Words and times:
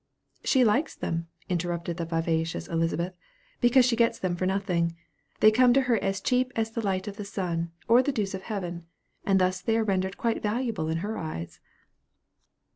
"She 0.43 0.65
likes 0.65 0.95
them," 0.95 1.27
interrupted 1.47 1.97
the 1.97 2.05
vivacious 2.07 2.67
Elizabeth, 2.67 3.13
"because 3.59 3.85
she 3.85 3.95
gets 3.95 4.17
them 4.17 4.35
for 4.35 4.47
nothing. 4.47 4.95
They 5.41 5.51
come 5.51 5.73
to 5.73 5.81
her 5.81 6.01
as 6.03 6.19
cheap 6.21 6.51
as 6.55 6.71
the 6.71 6.81
light 6.81 7.07
of 7.07 7.17
the 7.17 7.23
sun, 7.23 7.71
or 7.87 8.01
the 8.01 8.11
dews 8.11 8.33
of 8.33 8.41
heaven; 8.41 8.87
and 9.27 9.39
thus 9.39 9.61
they 9.61 9.77
are 9.77 9.83
rendered 9.83 10.17
quite 10.17 10.37
as 10.37 10.41
valuable 10.41 10.89
in 10.89 10.97
her 11.05 11.19
eyes." 11.19 11.59